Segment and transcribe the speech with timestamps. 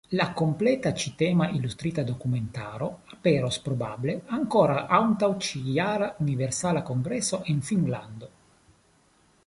[0.19, 8.33] La kompleta ĉi-tema ilustrita dokumentaro aperos probable ankoraŭ antaŭ ĉi-jara Universala Kongreso en Finnlando.